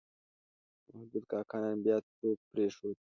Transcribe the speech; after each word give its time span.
محمود 0.85 1.13
کاکا 1.29 1.55
نن 1.63 1.75
بیا 1.85 1.97
څوک 2.17 2.39
پرېښود. 2.49 2.97